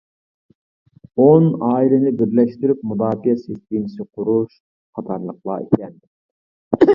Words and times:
«ئون 1.25 1.43
ئائىلىنى 1.67 2.13
بىرلەشتۈرۈپ 2.21 2.81
مۇداپىئە 2.93 3.35
سىستېمىسى 3.43 4.07
قۇرۇش» 4.09 4.57
قاتارلىقلار 4.97 5.69
ئىكەن. 5.69 5.95